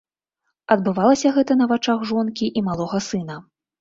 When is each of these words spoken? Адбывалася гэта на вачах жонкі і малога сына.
Адбывалася 0.75 1.33
гэта 1.37 1.59
на 1.61 1.67
вачах 1.75 1.99
жонкі 2.13 2.51
і 2.59 2.67
малога 2.71 3.07
сына. 3.13 3.37